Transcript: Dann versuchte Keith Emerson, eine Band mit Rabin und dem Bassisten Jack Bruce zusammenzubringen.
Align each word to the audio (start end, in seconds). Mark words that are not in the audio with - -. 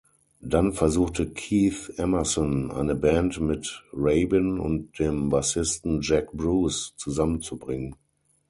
Dann 0.39 0.73
versuchte 0.73 1.29
Keith 1.31 1.93
Emerson, 1.97 2.71
eine 2.71 2.95
Band 2.95 3.39
mit 3.39 3.83
Rabin 3.93 4.57
und 4.57 4.97
dem 4.97 5.29
Bassisten 5.29 5.99
Jack 6.01 6.31
Bruce 6.31 6.95
zusammenzubringen. 6.97 7.95